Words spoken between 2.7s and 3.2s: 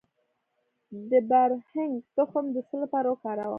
لپاره